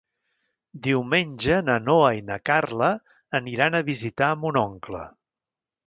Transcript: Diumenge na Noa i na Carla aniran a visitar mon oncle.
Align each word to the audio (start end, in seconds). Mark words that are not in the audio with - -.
Diumenge 0.87 1.59
na 1.67 1.75
Noa 1.89 2.09
i 2.21 2.25
na 2.31 2.39
Carla 2.53 2.91
aniran 3.43 3.79
a 3.83 3.87
visitar 3.95 4.35
mon 4.43 4.63
oncle. 4.67 5.09